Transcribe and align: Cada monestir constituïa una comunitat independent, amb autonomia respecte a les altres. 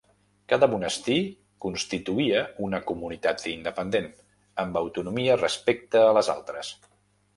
Cada 0.51 0.67
monestir 0.69 1.17
constituïa 1.65 2.41
una 2.69 2.79
comunitat 2.91 3.45
independent, 3.53 4.09
amb 4.65 4.81
autonomia 4.85 5.37
respecte 5.45 6.03
a 6.07 6.19
les 6.21 6.33
altres. 6.39 6.73